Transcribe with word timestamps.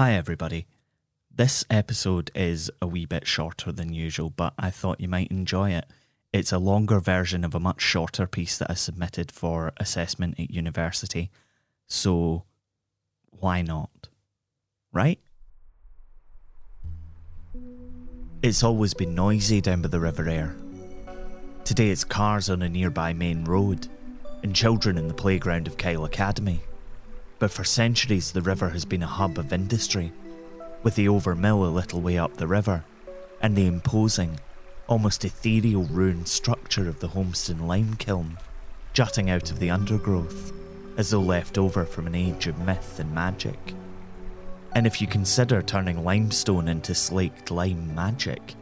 Hi, 0.00 0.12
everybody. 0.12 0.68
This 1.28 1.64
episode 1.68 2.30
is 2.32 2.70
a 2.80 2.86
wee 2.86 3.04
bit 3.04 3.26
shorter 3.26 3.72
than 3.72 3.92
usual, 3.92 4.30
but 4.30 4.54
I 4.56 4.70
thought 4.70 5.00
you 5.00 5.08
might 5.08 5.32
enjoy 5.32 5.72
it. 5.72 5.86
It's 6.32 6.52
a 6.52 6.58
longer 6.60 7.00
version 7.00 7.42
of 7.42 7.52
a 7.52 7.58
much 7.58 7.80
shorter 7.80 8.28
piece 8.28 8.58
that 8.58 8.70
I 8.70 8.74
submitted 8.74 9.32
for 9.32 9.72
assessment 9.78 10.38
at 10.38 10.52
university, 10.52 11.32
so 11.88 12.44
why 13.40 13.60
not? 13.62 14.06
Right? 14.92 15.18
It's 18.40 18.62
always 18.62 18.94
been 18.94 19.16
noisy 19.16 19.60
down 19.60 19.82
by 19.82 19.88
the 19.88 19.98
River 19.98 20.28
Ayr. 20.28 20.54
Today 21.64 21.90
it's 21.90 22.04
cars 22.04 22.48
on 22.48 22.62
a 22.62 22.68
nearby 22.68 23.14
main 23.14 23.42
road 23.44 23.88
and 24.44 24.54
children 24.54 24.96
in 24.96 25.08
the 25.08 25.14
playground 25.14 25.66
of 25.66 25.76
Kyle 25.76 26.04
Academy. 26.04 26.60
But 27.38 27.50
for 27.50 27.64
centuries, 27.64 28.32
the 28.32 28.42
river 28.42 28.70
has 28.70 28.84
been 28.84 29.02
a 29.02 29.06
hub 29.06 29.38
of 29.38 29.52
industry, 29.52 30.12
with 30.82 30.94
the 30.94 31.08
Overmill 31.08 31.64
a 31.64 31.70
little 31.70 32.00
way 32.00 32.18
up 32.18 32.36
the 32.36 32.46
river 32.46 32.84
and 33.40 33.54
the 33.54 33.66
imposing, 33.66 34.40
almost 34.86 35.24
ethereal 35.24 35.84
ruined 35.84 36.28
structure 36.28 36.88
of 36.88 37.00
the 37.00 37.08
Holmston 37.08 37.66
lime 37.66 37.94
kiln 37.96 38.38
jutting 38.98 39.30
out 39.30 39.50
of 39.52 39.60
the 39.60 39.70
undergrowth 39.70 40.52
as 40.96 41.10
though 41.10 41.20
left 41.20 41.56
over 41.56 41.84
from 41.84 42.08
an 42.08 42.16
age 42.16 42.48
of 42.48 42.58
myth 42.58 42.98
and 42.98 43.14
magic. 43.14 43.58
And 44.74 44.88
if 44.88 45.00
you 45.00 45.06
consider 45.06 45.62
turning 45.62 46.02
limestone 46.04 46.66
into 46.66 46.96
slaked 46.96 47.52
lime 47.52 47.94
magic, 47.94 48.56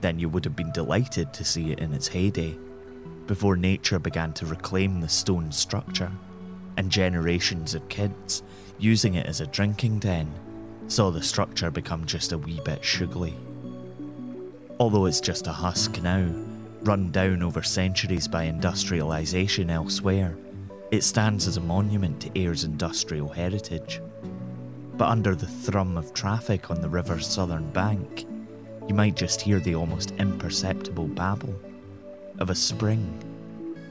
then 0.00 0.20
you 0.20 0.28
would 0.28 0.44
have 0.44 0.54
been 0.54 0.70
delighted 0.70 1.32
to 1.32 1.44
see 1.44 1.72
it 1.72 1.80
in 1.80 1.92
its 1.92 2.06
heyday, 2.06 2.56
before 3.26 3.56
nature 3.56 3.98
began 3.98 4.32
to 4.34 4.46
reclaim 4.46 5.00
the 5.00 5.08
stone 5.08 5.50
structure, 5.50 6.12
and 6.80 6.90
generations 6.90 7.74
of 7.74 7.86
kids 7.90 8.42
using 8.78 9.16
it 9.16 9.26
as 9.26 9.42
a 9.42 9.46
drinking 9.48 9.98
den 9.98 10.32
saw 10.88 11.10
the 11.10 11.22
structure 11.22 11.70
become 11.70 12.06
just 12.06 12.32
a 12.32 12.38
wee 12.38 12.58
bit 12.64 12.82
sugary. 12.82 13.34
Although 14.78 15.04
it's 15.04 15.20
just 15.20 15.46
a 15.46 15.52
husk 15.52 16.00
now, 16.02 16.26
run 16.80 17.10
down 17.10 17.42
over 17.42 17.62
centuries 17.62 18.26
by 18.26 18.46
industrialisation 18.46 19.70
elsewhere, 19.70 20.38
it 20.90 21.04
stands 21.04 21.46
as 21.46 21.58
a 21.58 21.60
monument 21.60 22.18
to 22.22 22.30
Ayr's 22.34 22.64
industrial 22.64 23.28
heritage. 23.28 24.00
But 24.96 25.10
under 25.10 25.34
the 25.34 25.48
thrum 25.48 25.98
of 25.98 26.14
traffic 26.14 26.70
on 26.70 26.80
the 26.80 26.88
river's 26.88 27.26
southern 27.26 27.70
bank, 27.72 28.26
you 28.88 28.94
might 28.94 29.16
just 29.16 29.42
hear 29.42 29.60
the 29.60 29.74
almost 29.74 30.12
imperceptible 30.12 31.08
babble 31.08 31.60
of 32.38 32.48
a 32.48 32.54
spring 32.54 33.22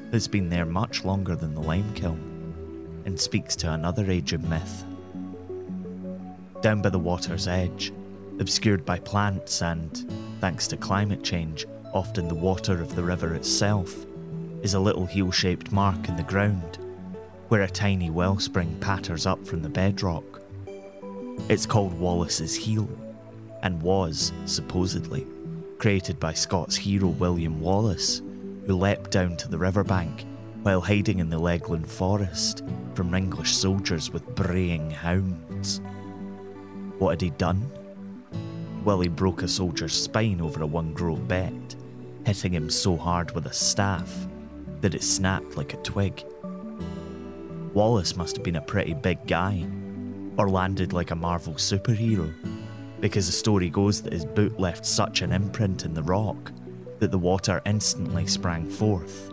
that's 0.09 0.27
been 0.27 0.49
there 0.49 0.65
much 0.65 1.05
longer 1.05 1.35
than 1.35 1.53
the 1.53 1.61
lime 1.61 1.93
kiln 1.93 2.28
and 3.05 3.19
speaks 3.19 3.55
to 3.57 3.71
another 3.71 4.09
age 4.09 4.33
of 4.33 4.47
myth. 4.49 4.83
Down 6.61 6.81
by 6.81 6.89
the 6.89 6.99
water's 6.99 7.47
edge, 7.47 7.93
obscured 8.39 8.85
by 8.85 8.99
plants 8.99 9.61
and, 9.61 10.05
thanks 10.41 10.67
to 10.67 10.77
climate 10.77 11.23
change, 11.23 11.65
often 11.93 12.27
the 12.27 12.35
water 12.35 12.81
of 12.81 12.95
the 12.95 13.03
river 13.03 13.33
itself, 13.33 14.05
is 14.61 14.73
a 14.73 14.79
little 14.79 15.05
heel 15.05 15.31
shaped 15.31 15.71
mark 15.71 16.09
in 16.09 16.15
the 16.15 16.23
ground 16.23 16.77
where 17.49 17.63
a 17.63 17.69
tiny 17.69 18.09
wellspring 18.09 18.79
patters 18.79 19.25
up 19.25 19.45
from 19.45 19.61
the 19.61 19.69
bedrock. 19.69 20.41
It's 21.49 21.65
called 21.65 21.99
Wallace's 21.99 22.55
Heel 22.55 22.87
and 23.63 23.81
was, 23.81 24.31
supposedly, 24.45 25.25
created 25.79 26.19
by 26.19 26.33
Scots 26.33 26.75
hero 26.75 27.07
William 27.07 27.59
Wallace, 27.59 28.21
who 28.67 28.75
leapt 28.75 29.09
down 29.11 29.35
to 29.37 29.49
the 29.49 29.57
riverbank 29.57 30.25
while 30.63 30.81
hiding 30.81 31.19
in 31.19 31.29
the 31.29 31.39
Leglen 31.39 31.85
forest 31.85 32.63
from 32.93 33.13
English 33.13 33.55
soldiers 33.55 34.11
with 34.11 34.35
braying 34.35 34.89
hounds. 34.91 35.81
What 36.97 37.11
had 37.11 37.21
he 37.21 37.29
done? 37.31 37.71
Well, 38.83 38.99
he 38.99 39.07
broke 39.07 39.41
a 39.41 39.47
soldier's 39.47 39.93
spine 39.93 40.41
over 40.41 40.61
a 40.61 40.67
one 40.67 40.93
groat 40.93 41.27
bet, 41.27 41.75
hitting 42.25 42.53
him 42.53 42.69
so 42.69 42.97
hard 42.97 43.31
with 43.31 43.45
a 43.45 43.53
staff 43.53 44.27
that 44.81 44.95
it 44.95 45.03
snapped 45.03 45.57
like 45.57 45.73
a 45.73 45.77
twig. 45.77 46.23
Wallace 47.73 48.15
must 48.15 48.35
have 48.35 48.43
been 48.43 48.55
a 48.55 48.61
pretty 48.61 48.93
big 48.93 49.25
guy, 49.27 49.65
or 50.37 50.49
landed 50.49 50.93
like 50.93 51.11
a 51.11 51.15
Marvel 51.15 51.53
superhero, 51.53 52.33
because 52.99 53.25
the 53.27 53.31
story 53.31 53.69
goes 53.69 54.01
that 54.01 54.13
his 54.13 54.25
boot 54.25 54.59
left 54.59 54.85
such 54.85 55.21
an 55.21 55.31
imprint 55.31 55.85
in 55.85 55.93
the 55.93 56.03
rock 56.03 56.51
that 56.99 57.11
the 57.11 57.17
water 57.17 57.61
instantly 57.65 58.27
sprang 58.27 58.67
forth, 58.67 59.31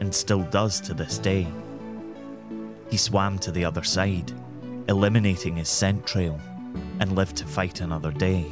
and 0.00 0.14
still 0.14 0.42
does 0.44 0.80
to 0.80 0.94
this 0.94 1.18
day. 1.18 1.46
He 2.90 2.96
swam 2.96 3.38
to 3.40 3.52
the 3.52 3.64
other 3.64 3.82
side, 3.82 4.32
eliminating 4.88 5.56
his 5.56 5.68
scent 5.68 6.06
trail, 6.06 6.40
and 7.00 7.14
lived 7.14 7.36
to 7.36 7.46
fight 7.46 7.80
another 7.80 8.12
day. 8.12 8.46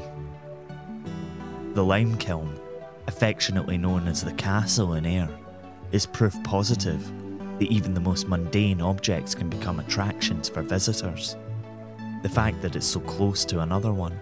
The 1.74 1.84
lime 1.84 2.16
kiln, 2.18 2.58
affectionately 3.06 3.78
known 3.78 4.08
as 4.08 4.22
the 4.22 4.32
castle 4.32 4.94
in 4.94 5.06
Ayr, 5.06 5.28
is 5.92 6.06
proof 6.06 6.36
positive 6.42 7.06
that 7.58 7.70
even 7.70 7.94
the 7.94 8.00
most 8.00 8.28
mundane 8.28 8.80
objects 8.80 9.34
can 9.34 9.48
become 9.48 9.80
attractions 9.80 10.48
for 10.48 10.62
visitors. 10.62 11.36
The 12.22 12.28
fact 12.28 12.60
that 12.62 12.76
it's 12.76 12.86
so 12.86 13.00
close 13.00 13.44
to 13.46 13.60
another 13.60 13.92
one, 13.92 14.18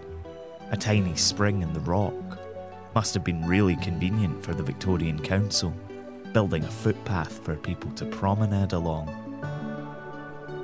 a 0.71 0.77
tiny 0.77 1.15
spring 1.15 1.61
in 1.61 1.73
the 1.73 1.79
rock, 1.81 2.13
must 2.93 3.13
have 3.13 3.23
been 3.23 3.45
really 3.45 3.75
convenient 3.77 4.43
for 4.43 4.53
the 4.53 4.63
Victorian 4.63 5.19
Council, 5.19 5.73
building 6.35 6.65
a 6.65 6.69
footpath 6.69 7.39
for 7.45 7.55
people 7.55 7.89
to 7.91 8.05
promenade 8.07 8.73
along. 8.73 9.07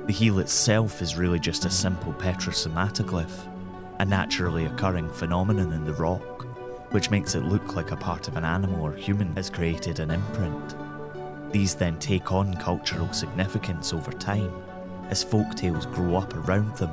The 0.06 0.12
heel 0.12 0.38
itself 0.38 1.00
is 1.00 1.16
really 1.16 1.38
just 1.38 1.64
a 1.64 1.70
simple 1.70 2.12
petrosomatoglyph, 2.12 3.48
a 3.98 4.04
naturally 4.04 4.66
occurring 4.66 5.08
phenomenon 5.08 5.72
in 5.72 5.86
the 5.86 5.94
rock, 5.94 6.46
which 6.92 7.10
makes 7.10 7.34
it 7.34 7.44
look 7.44 7.74
like 7.74 7.90
a 7.90 7.96
part 7.96 8.28
of 8.28 8.36
an 8.36 8.44
animal 8.44 8.82
or 8.82 8.92
human 8.92 9.34
has 9.34 9.48
created 9.48 9.98
an 9.98 10.10
imprint. 10.10 10.76
These 11.52 11.74
then 11.74 11.98
take 11.98 12.32
on 12.32 12.52
cultural 12.56 13.10
significance 13.14 13.94
over 13.94 14.12
time 14.12 14.52
as 15.08 15.24
folk 15.24 15.54
tales 15.54 15.86
grow 15.86 16.16
up 16.16 16.34
around 16.34 16.76
them, 16.76 16.92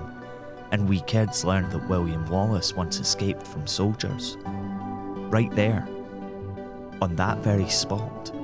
and 0.72 0.88
we 0.88 1.02
kids 1.02 1.44
learn 1.44 1.70
that 1.72 1.90
William 1.90 2.26
Wallace 2.30 2.74
once 2.74 3.02
escaped 3.02 3.46
from 3.46 3.68
soldiers. 3.68 4.38
Right 4.46 5.54
there, 5.54 5.86
on 7.02 7.18
that 7.18 7.40
very 7.40 7.68
spot. 7.68 8.39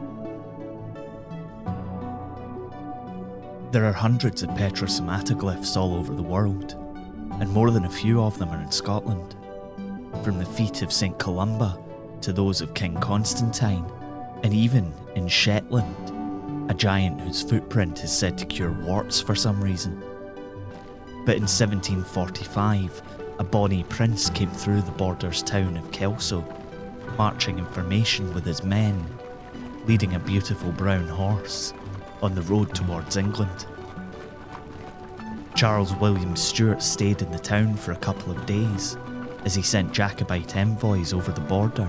There 3.72 3.86
are 3.86 3.94
hundreds 3.94 4.42
of 4.42 4.52
petrosomatoglyphs 4.52 5.76
all 5.76 5.96
over 5.96 6.14
the 6.14 6.24
world, 6.24 6.76
and 7.40 7.50
more 7.50 7.72
than 7.72 7.86
a 7.86 7.90
few 7.90 8.22
of 8.22 8.38
them 8.38 8.50
are 8.50 8.62
in 8.62 8.72
Scotland. 8.72 9.36
From 10.24 10.38
the 10.38 10.46
feet 10.46 10.81
of 10.81 10.94
St. 10.94 11.18
Columba 11.20 11.78
to 12.22 12.31
those 12.31 12.62
of 12.62 12.74
King 12.74 12.96
Constantine, 12.96 13.86
and 14.44 14.53
even 14.53 14.94
in 15.16 15.28
Shetland, 15.28 16.72
a 16.72 16.74
giant 16.74 17.20
whose 17.20 17.44
footprint 17.44 18.03
is 18.03 18.12
said 18.12 18.38
to 18.38 18.46
cure 18.46 18.72
warts 18.72 19.20
for 19.20 19.36
some 19.36 19.62
reason. 19.62 20.02
But 21.26 21.36
in 21.36 21.44
1745, 21.44 23.02
a 23.40 23.44
bonny 23.44 23.84
prince 23.84 24.30
came 24.30 24.52
through 24.52 24.82
the 24.84 24.92
borders 24.92 25.44
town 25.44 25.76
of 25.76 25.92
Kelso, 25.92 26.46
marching 27.18 27.59
in 27.59 27.66
formation 27.66 28.34
with 28.34 28.46
his 28.46 28.64
men, 28.64 29.06
leading 29.86 30.16
a 30.16 30.20
beautiful 30.20 30.72
brown 30.72 31.08
horse 31.08 31.74
on 32.25 32.34
the 32.34 32.41
road 32.41 32.74
towards 32.74 33.18
England. 33.18 33.68
Charles 35.56 35.94
William 35.96 36.36
Stuart 36.36 36.81
stayed 36.81 37.22
in 37.22 37.31
the 37.31 37.38
town 37.38 37.75
for 37.75 37.91
a 37.91 37.97
couple 37.97 38.31
of 38.31 38.46
days 38.47 38.97
as 39.46 39.53
he 39.53 39.62
sent 39.62 39.94
Jacobite 39.94 40.58
envoys 40.58 41.14
over 41.14 41.31
the 41.31 41.40
border 41.41 41.88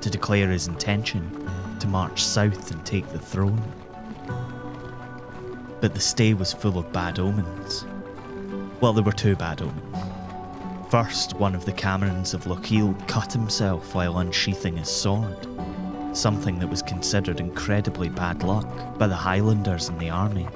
to 0.00 0.10
declare 0.10 0.50
his 0.50 0.66
intention 0.66 1.48
to 1.78 1.86
march 1.86 2.22
south 2.22 2.72
and 2.72 2.84
take 2.84 3.08
the 3.10 3.18
throne. 3.18 3.62
But 5.80 5.94
the 5.94 6.00
stay 6.00 6.34
was 6.34 6.52
full 6.52 6.76
of 6.76 6.92
bad 6.92 7.20
omens. 7.20 7.86
Well, 8.80 8.92
there 8.92 9.04
were 9.04 9.12
two 9.12 9.36
bad 9.36 9.62
omens. 9.62 9.96
First, 10.90 11.34
one 11.34 11.54
of 11.54 11.64
the 11.64 11.72
Camerons 11.72 12.34
of 12.34 12.44
Lochiel 12.44 12.94
cut 13.06 13.32
himself 13.32 13.94
while 13.94 14.18
unsheathing 14.18 14.76
his 14.76 14.90
sword, 14.90 15.46
something 16.12 16.58
that 16.58 16.68
was 16.68 16.82
considered 16.82 17.40
incredibly 17.40 18.08
bad 18.08 18.42
luck 18.42 18.66
by 18.98 19.06
the 19.06 19.14
Highlanders 19.14 19.88
and 19.88 19.98
the 19.98 20.10
army. 20.10 20.48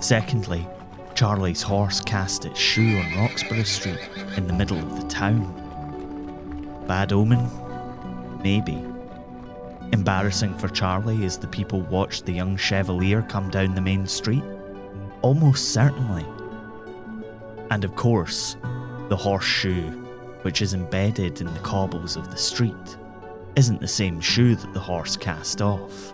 Secondly, 0.00 0.66
Charlie's 1.14 1.62
horse 1.62 2.00
cast 2.00 2.44
its 2.44 2.58
shoe 2.58 2.98
on 2.98 3.18
Roxburgh 3.18 3.66
Street 3.66 4.00
in 4.36 4.46
the 4.46 4.52
middle 4.52 4.78
of 4.78 5.00
the 5.00 5.08
town. 5.08 5.62
Bad 6.86 7.12
omen? 7.12 7.48
Maybe. 8.42 8.84
Embarrassing 9.92 10.58
for 10.58 10.68
Charlie 10.68 11.24
as 11.24 11.38
the 11.38 11.46
people 11.46 11.82
watched 11.82 12.26
the 12.26 12.32
young 12.32 12.56
Chevalier 12.56 13.22
come 13.22 13.48
down 13.48 13.74
the 13.74 13.80
main 13.80 14.06
street? 14.06 14.42
Almost 15.22 15.72
certainly. 15.72 16.26
And 17.70 17.84
of 17.84 17.94
course, 17.96 18.56
the 19.08 19.16
horseshoe, 19.16 19.90
which 20.42 20.60
is 20.60 20.74
embedded 20.74 21.40
in 21.40 21.52
the 21.54 21.60
cobbles 21.60 22.16
of 22.16 22.30
the 22.30 22.36
street, 22.36 22.96
isn't 23.56 23.80
the 23.80 23.88
same 23.88 24.20
shoe 24.20 24.56
that 24.56 24.72
the 24.72 24.80
horse 24.80 25.16
cast 25.16 25.62
off. 25.62 26.12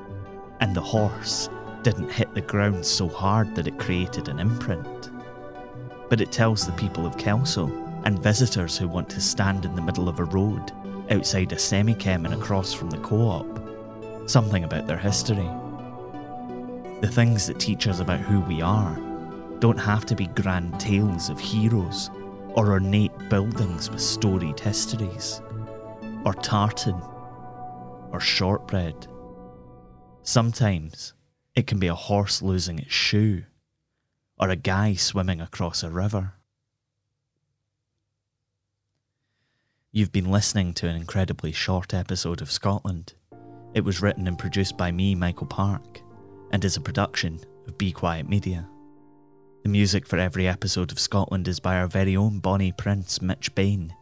And 0.61 0.75
the 0.75 0.81
horse 0.81 1.49
didn't 1.83 2.13
hit 2.13 2.35
the 2.35 2.41
ground 2.43 2.85
so 2.85 3.09
hard 3.09 3.55
that 3.55 3.67
it 3.67 3.79
created 3.79 4.29
an 4.29 4.39
imprint. 4.39 5.11
but 6.11 6.21
it 6.21 6.33
tells 6.33 6.67
the 6.67 6.73
people 6.73 7.07
of 7.07 7.17
Kelso 7.17 7.69
and 8.05 8.19
visitors 8.19 8.77
who 8.77 8.89
want 8.89 9.09
to 9.11 9.21
stand 9.21 9.65
in 9.65 9.75
the 9.77 9.83
middle 9.83 10.09
of 10.09 10.19
a 10.19 10.25
road 10.25 10.73
outside 11.11 11.53
a 11.53 11.57
semichem 11.57 12.25
and 12.25 12.35
across 12.35 12.75
from 12.75 12.91
the 12.91 12.99
co 12.99 13.17
op 13.17 13.61
something 14.29 14.65
about 14.65 14.87
their 14.87 14.99
history. 14.99 15.49
The 17.01 17.11
things 17.11 17.47
that 17.47 17.59
teach 17.59 17.89
us 17.89 18.01
about 18.01 18.21
who 18.21 18.41
we 18.41 18.61
are 18.61 18.97
don't 19.59 19.79
have 19.79 20.07
to 20.07 20.15
be 20.15 20.27
grand 20.27 20.79
tales 20.79 21.29
of 21.31 21.39
heroes 21.41 22.11
or 22.55 22.73
ornate 22.73 23.17
buildings 23.29 23.91
with 23.91 24.01
storied 24.01 24.59
histories, 24.59 25.41
or 26.25 26.35
tartan, 26.35 27.01
or 28.13 28.21
shortbread. 28.21 29.07
Sometimes 30.23 31.15
it 31.55 31.67
can 31.67 31.79
be 31.79 31.87
a 31.87 31.95
horse 31.95 32.43
losing 32.43 32.79
its 32.79 32.93
shoe, 32.93 33.45
or 34.39 34.49
a 34.49 34.57
guy 34.57 34.95
swimming 34.95 35.41
across 35.41 35.83
a 35.83 35.91
river. 35.91 36.35
You've 39.93 40.13
been 40.13 40.31
listening 40.31 40.73
to 40.75 40.89
an 40.89 40.95
incredibly 40.95 41.53
short 41.53 41.93
episode 41.95 42.41
of 42.41 42.53
Scotland. 42.53 43.15
It 43.75 43.81
was 43.81 44.01
written 44.01 44.29
and 44.29 44.39
produced 44.39 44.77
by 44.77 44.93
me, 44.93 45.15
Michael 45.15 45.47
Park, 45.47 46.01
and 46.53 46.65
is 46.65 46.77
a 46.77 46.81
production 46.81 47.41
of 47.67 47.77
Be 47.77 47.91
Quiet 47.91 48.29
Media. 48.29 48.69
The 49.65 49.69
music 49.69 50.07
for 50.07 50.19
every 50.19 50.47
episode 50.47 50.93
of 50.93 50.99
Scotland 50.99 51.49
is 51.49 51.61
by 51.61 51.77
our 51.77 51.89
very 51.89 52.17
own 52.17 52.39
Bonnie 52.39 52.73
Prince, 52.73 53.21
Mitch 53.21 53.55
Bain. 53.55 53.93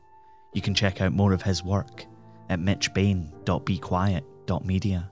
You 0.52 0.62
can 0.62 0.74
check 0.74 1.00
out 1.00 1.12
more 1.12 1.32
of 1.32 1.42
his 1.42 1.64
work 1.64 2.06
at 2.48 2.60
mitchbain.bequiet.media. 2.60 5.10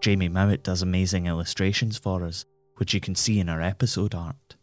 Jamie 0.00 0.28
Mowat 0.28 0.62
does 0.62 0.82
amazing 0.82 1.26
illustrations 1.26 1.98
for 1.98 2.24
us, 2.24 2.44
which 2.76 2.94
you 2.94 3.00
can 3.00 3.14
see 3.14 3.40
in 3.40 3.48
our 3.48 3.60
episode 3.60 4.14
art. 4.14 4.56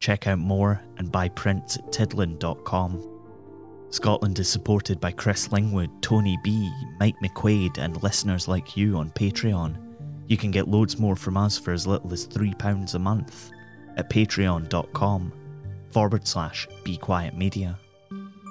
Check 0.00 0.26
out 0.26 0.38
more 0.38 0.82
and 0.98 1.12
buy 1.12 1.28
prints 1.28 1.76
at 1.76 1.92
tidlin.com. 1.92 3.12
Scotland 3.90 4.38
is 4.38 4.48
supported 4.48 5.00
by 5.00 5.12
Chris 5.12 5.48
Lingwood, 5.48 6.02
Tony 6.02 6.36
B, 6.42 6.70
Mike 6.98 7.14
McQuaid, 7.22 7.78
and 7.78 8.02
listeners 8.02 8.48
like 8.48 8.76
you 8.76 8.96
on 8.96 9.10
Patreon. 9.10 9.76
You 10.26 10.36
can 10.36 10.50
get 10.50 10.68
loads 10.68 10.98
more 10.98 11.16
from 11.16 11.36
us 11.36 11.56
for 11.56 11.72
as 11.72 11.86
little 11.86 12.12
as 12.12 12.26
£3 12.26 12.94
a 12.94 12.98
month 12.98 13.50
at 13.96 14.10
patreon.com 14.10 15.32
forward 15.90 16.26
slash 16.26 16.68
Be 16.84 16.96
Quiet 16.96 17.36
Media. 17.36 17.78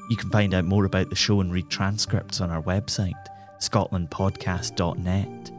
You 0.10 0.18
can 0.18 0.30
find 0.30 0.54
out 0.54 0.66
more 0.66 0.86
about 0.86 1.10
the 1.10 1.16
show 1.16 1.42
and 1.42 1.52
read 1.52 1.70
transcripts 1.70 2.40
on 2.40 2.52
our 2.52 2.62
website, 2.62 3.14
scotlandpodcast.net, 3.60 5.52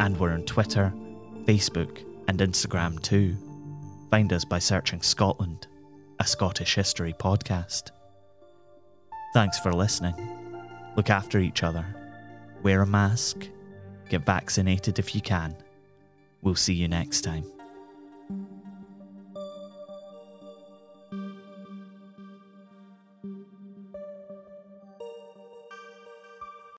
and 0.00 0.20
we're 0.20 0.32
on 0.32 0.42
Twitter, 0.42 0.92
Facebook, 1.44 2.04
and 2.28 2.38
Instagram 2.40 3.00
too. 3.02 3.36
Find 4.10 4.32
us 4.32 4.44
by 4.44 4.58
searching 4.58 5.00
Scotland, 5.00 5.66
a 6.20 6.26
Scottish 6.26 6.74
history 6.74 7.14
podcast. 7.14 7.90
Thanks 9.32 9.58
for 9.58 9.72
listening. 9.72 10.14
Look 10.96 11.10
after 11.10 11.38
each 11.38 11.62
other. 11.62 11.84
Wear 12.62 12.82
a 12.82 12.86
mask. 12.86 13.48
Get 14.08 14.24
vaccinated 14.24 14.98
if 14.98 15.14
you 15.14 15.20
can. 15.20 15.56
We'll 16.42 16.54
see 16.54 16.74
you 16.74 16.88
next 16.88 17.22
time. 17.22 17.44